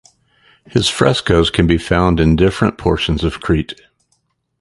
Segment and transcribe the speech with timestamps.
[0.65, 3.79] His frescos can be found in different portions of Crete.